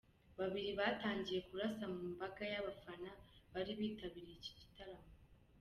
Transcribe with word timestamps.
babiri 0.39 0.71
batangiye 0.79 1.39
kurasa 1.47 1.85
mu 1.93 2.01
mbaga 2.13 2.43
yabafana 2.53 3.09
bari 3.53 3.71
bitabiriye 3.79 4.35
iki 4.39 4.51
gitaramo. 4.59 5.07